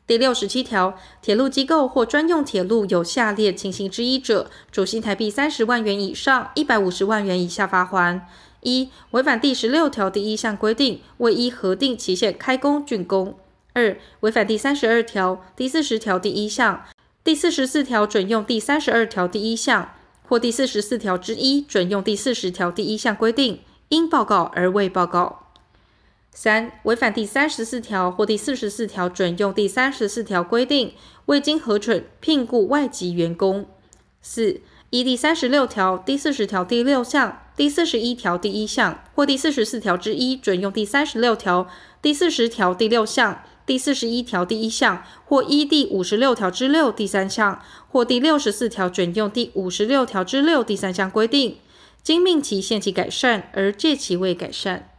[0.07, 8.21] 第六十七条，铁路机构或专用铁路有下列情形之一者，处新台币三十万元以上一百五十万元以下罚锾：
[8.61, 13.35] 一、违反第十六条第一项规定，未依核定期限开工竣工；
[13.73, 16.83] 二、违反第三十二条、第四十条第一项、
[17.23, 19.91] 第四十四条准用第三十二条第一项。
[20.27, 25.51] 或第四十四条之一准用第四十条第一项规定，应报告而未报告；
[26.31, 30.93] 三、违反第三十四条或第四十四条准用第三十四条规定，
[31.25, 33.65] 未经核准聘雇外籍员工；
[34.21, 41.67] 四、依第三十六条、第四十条第六项、第四十一条第一项或第四十四条之一准用第三十六条、
[42.01, 43.43] 第四十条第六项。
[43.65, 51.57] 第四十一条第一项，或一第五十六条之六第三项，或第六十四条准用第五十六条之六第三项规定，
[52.03, 54.89] 经命其限期改善而届期未改善。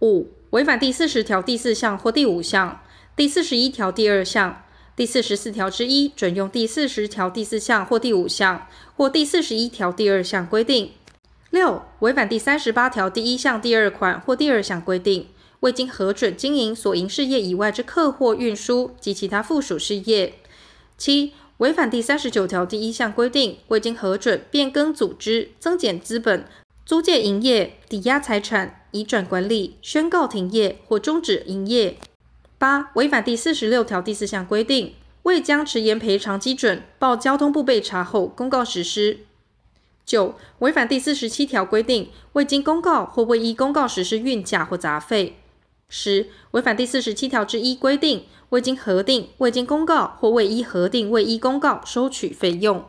[0.00, 2.80] 五、违反第四十条第四项或第五项、
[3.14, 4.62] 第四十一条第二项、
[4.96, 8.66] 第四十四条之一准用第四十条第四项或第五项，
[8.96, 10.92] 或第四十一条第二项规定。
[11.50, 15.28] 六、违反第三十八条第一项第二款或第二项规定。
[15.64, 20.34] 未经核准经营所营事业以外之客货运输及其他附属事业；
[20.98, 26.44] 七、违反第三十九条第一项规定，未经核准变更组织、增减资本、
[26.84, 31.94] 租借营业、抵押财产、移转管理、宣告停业或终止营业；
[32.58, 34.92] 八、违反第四十六条第四项规定，
[35.22, 39.20] 未将迟延赔偿基准报交通部备查后公告实施；
[40.04, 45.38] 九、违反第四十七条规定，未经公告或未依公告实施运价或杂费。
[45.88, 52.84] 十、违反第四十七条之一规定，未经核定、未经公告或未依核定、未依公告收取费用。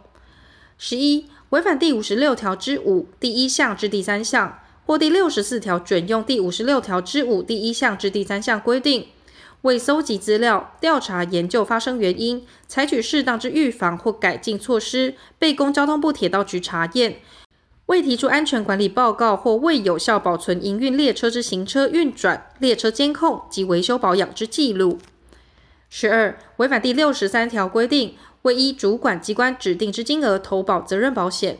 [0.78, 9.08] 十一、违反第五十六条之五第一项至第三项，或第六十四条准用第五十六条之五第一项至第三项规定，
[9.62, 17.14] 为搜集资料、调查研究发生原因，采取适当之预防或改进措施，被供交通部铁道局查验；
[17.88, 24.98] 未提出安全管理报告或未有效保存营运列车之行车运转、列车监控及维修保养之记录。
[25.88, 31.60] 十二、违反第六十三条规定，未依主管机关指定之金额投保责任保险。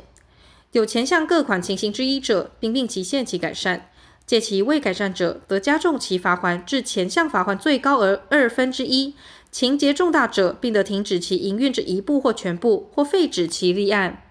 [0.72, 3.82] 有前项各款情形之一者，并令其限期改善；
[4.26, 9.14] 届期未改善者，得加重其罚锾至前项罚锾最高额二分之一；
[9.52, 14.24] 情节重大者，并得停止其营运之一部或全部，或废止其立案。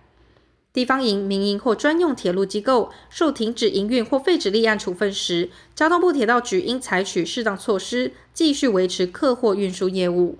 [0.74, 10.36] 地方营、民营或专用铁路机构受停止营运或废止立案处分时，交通部铁道局应采取适当措施，继续维持客货运输业务。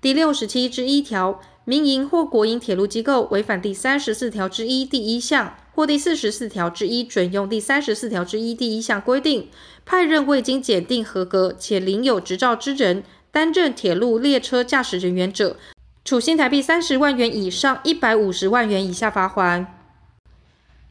[0.00, 1.40] 第六十七之一条。
[1.68, 9.48] 民营或国营铁路机构违反第三十四条之一第一项或第四十四条之一准用第三十四条之一第一项规定，
[9.84, 13.02] 派任未经检定合格且领有执照之人
[13.32, 15.56] 担任铁路列车驾驶人员者，
[16.06, 19.66] 处新台币三十万元以上一百五十万元以下罚锾。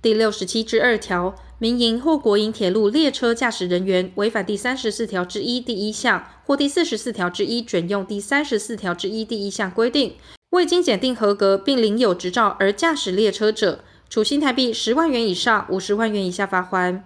[0.01, 10.15] 第六十七之二条，民营或国营铁路列车驾驶人员违反第三十四条之一第一项或第四十四条之一准用第三十四条之一第一项规定。
[10.49, 16.99] 未经检定合格并领有执照而驾驶列车者，处新台币十万元以上五十万元以下罚锾。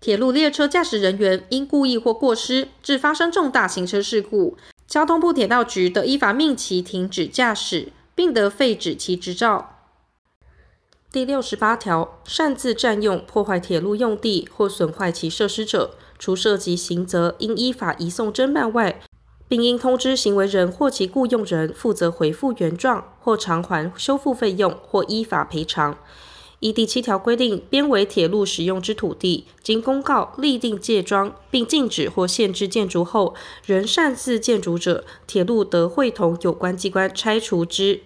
[0.00, 4.56] 铁路列车驾驶人员因故意或过失致发生重大行车事故，
[4.92, 9.78] 交通部铁道局得依法命其停止驾驶，并得废止其执照。
[11.10, 19.00] 第六十八条，擅自占用、破坏铁路用地或损坏其设施者，除涉及刑责，应依法移送侦办外，
[19.48, 25.96] 并应通知行为人或其雇用人负责回复原状或偿还修复费用或依法赔偿。
[26.62, 33.34] 依第七条规定编为铁路使用之土地，经公告立定界桩并禁止或限制建筑后，
[33.66, 38.02] 仍擅自建筑者，铁路得会同有关机关拆除之。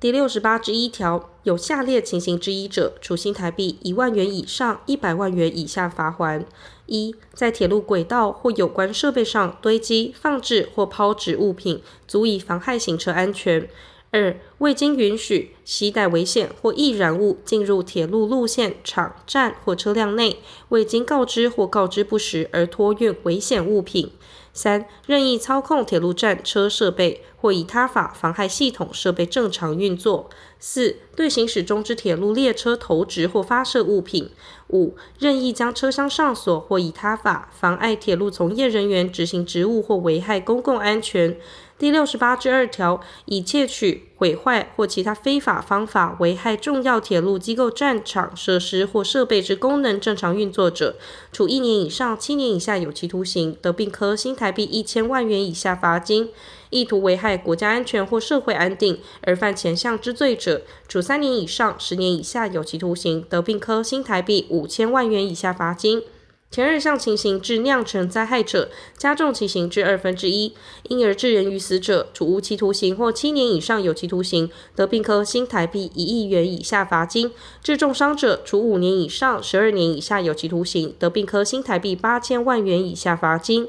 [0.00, 6.44] 第六十八之一条，有下列情形之一者，处新台币一万元以上一百万元以下罚锾：
[6.86, 13.68] 一、在铁路轨道或有关设备上堆积、放置或抛掷物品，足以妨害行车安全；
[14.10, 20.38] 二、未经允许，携带危险或易燃物进入铁路路线、场站或车辆内，
[20.70, 24.12] 未经告知或告知不实而托运危险物品。
[24.54, 34.30] 三、任意操控铁路站车设备，或以他法妨害系统设备正常运作；四、对行驶中之铁路列车投掷或发射物品；
[34.68, 41.38] 五、任意将车厢上锁，或以他法妨碍铁路从业人员执行职务或危害公共安全。
[41.78, 50.96] 第六十八之二条，以窃取、毁坏或其他非法方法危害重要铁路机构站场设施或设备之功能正常运作者，
[51.30, 56.28] 处一年以上七年以下有期徒刑，得并科新台币一千万元以下罚金；
[56.70, 66.02] 意图危害国家安全或社会安定而犯前项之罪者，处三年以上十年以下有期徒刑，得并科新台币五千万元以下罚金。
[66.48, 70.52] 前二项情形致酿成灾害者，加重其刑至二分之一；
[70.84, 77.28] 因而致人于死者，处无期徒刑或七年以上有期徒刑，得并科新台币一亿元以下罚金；
[77.62, 83.68] 致重伤者，处五年以上十二年以下有期徒刑，得并科新台币八千万元以下罚金。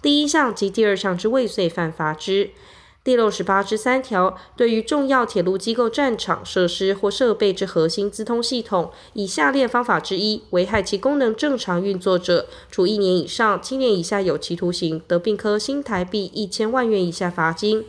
[0.00, 2.50] 第一项及第二项之未遂犯罚之。
[3.08, 17.82] 第六十八之三条，对于重要铁路机构战场设施或设备之核心资通系统，以下列方法之一危害其功能正常运作者，处一年以上七年以下有期徒刑，得并科新台币一千万元以下罚金。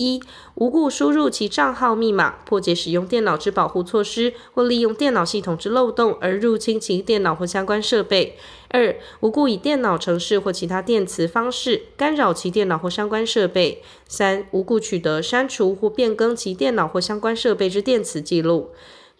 [0.00, 0.22] 一、
[0.54, 8.32] 无故输入其账号密码，破解使用电脑之保护措施，或利用电脑系统之漏洞而入侵其电脑或相关设备；
[8.70, 18.70] 二、无故以电脑程式或其他电磁方式干扰其电脑或相关设备；三、无故取得、删除或变更其电脑或相关设备之电磁记录。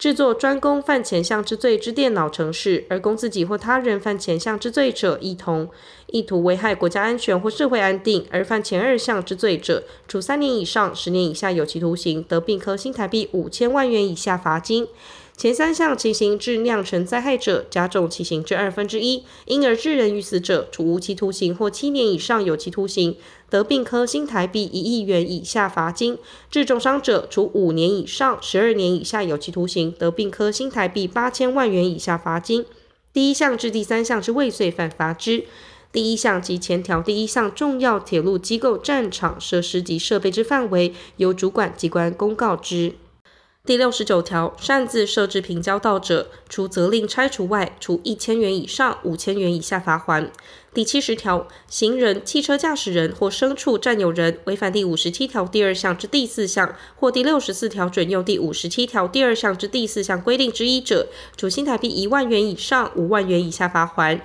[0.00, 5.66] 制作专攻犯前项之罪之电脑程式，而供自己或他人犯前项之罪者，一同；
[6.06, 14.88] 意图危害国家安全或社会安定而犯前二项之罪者，处三年以上十年以下有期徒刑，得并科新台币五千万元以下罚金。
[15.40, 23.16] 前三项情形致酿成灾害者，加重其刑至二分之一；因而致人于死者，处无期徒刑或七年以上有期徒刑，
[23.48, 26.16] 得并科新台币一亿元以下罚金；
[26.50, 32.66] 致重伤者，处五年以上十二年以下有期徒刑，得并科新台币八千万元以下罚金。
[33.14, 35.44] 第一项至第三项之未遂犯罚之。
[35.90, 42.92] 第一项及前条第一项重要铁路机构战场设施及设备之范围，由主管机关公告之。
[43.66, 50.30] 第六十九条，擅自设置平交道者，除责令拆除外，处一千元以上五千元以下罚锾。
[50.72, 64.20] 第七十条，行人、汽车驾驶人或牲畜占有人违反第五十七条第二项之第四项或第六十四条准用第五十七条第二项之第四项规定之一者，处新台币一万元以上五万元以下罚锾。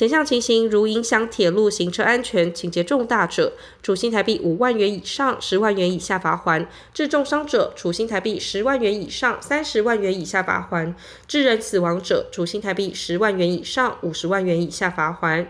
[0.00, 10.94] 前项情形如影响铁路行车安全，情节重大者，处新台币五万元以上十万元以下罚锾；致重伤者，处新台币十万元以上三十万元以下罚锾；
[11.28, 15.48] 致人死亡者，处新台币十万元以上五十万元以下罚锾。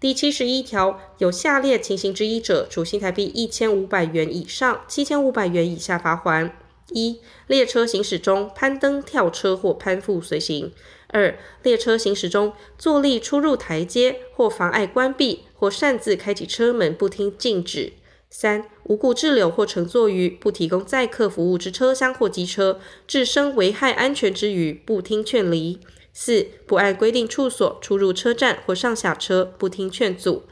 [0.00, 6.50] 第七十一条，有下列情形之一者，处新台币一千五百元以上七千五百元以下罚锾。
[6.94, 10.72] 一、列车行驶中攀登、跳车或攀附随行。
[11.12, 17.92] 二、列车行驶中坐立出入台阶或妨碍关闭或擅自开启车门不听禁止。
[18.28, 25.78] 三、无故滞留或乘坐于不提供载客服务之车厢或机车，致生危害安全之余，不听劝离。
[26.14, 30.44] 四、不按规定处所出入车站或上下车，不听劝阻。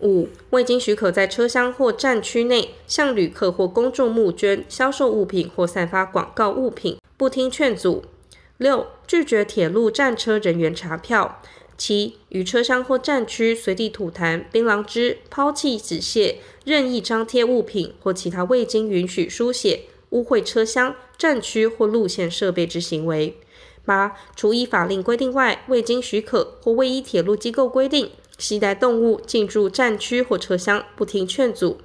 [0.00, 8.04] 五、未经许可在车厢或站区内向旅客或公众募捐、销售物品或散发广告物品，不听劝阻。
[8.62, 11.40] 六、拒绝铁路站车人员查票；
[11.76, 23.34] 七、于车厢或站区随地吐痰、槟榔汁、抛弃纸屑、任意张贴物品或其他未经允许书写、污秽车厢、站区或路线设备之行为；
[23.84, 31.78] 八、除依法令规定外，未经许可或未依铁路机构规定携带动物进驻站区或车厢，不听劝阻。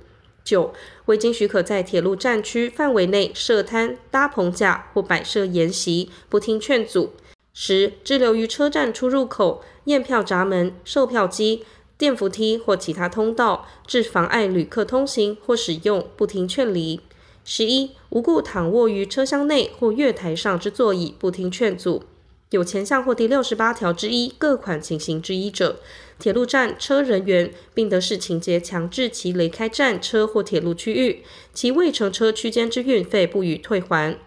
[0.47, 0.73] 九、
[1.07, 7.09] 未经许可在铁路站区范围内设摊、搭棚架或摆设筵席，不听劝阻；
[7.53, 11.65] 十、滞留于车站出入口、验票闸门、售票机、
[11.97, 17.01] 电扶梯或其他通道，致妨碍旅客通行或使用，不听劝离；
[17.43, 22.03] 十一、无故躺卧于车厢内或月台上之座椅，不听劝阻。
[22.51, 25.81] 有前项或第六十八条之一各款情形之一者，
[26.19, 34.17] 铁路站车人员并得视情节强制其离开站车或铁路区域，其未乘车区间之运费不予退还。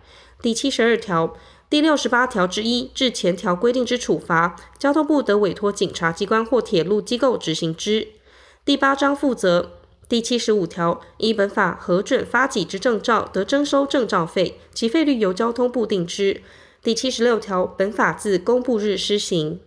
[0.40, 1.36] 第七十二条、
[1.68, 8.08] 第六十八条之一至前条规定之处罚，交通部得委托警察机关或铁路机构执行之。
[8.64, 9.72] 第八章负责。
[10.08, 16.42] 第七十五条，依本法核准发给之证照，得征收证照费，其费率由交通部定之。
[16.82, 19.60] 第七十六条，本法自公布日施行。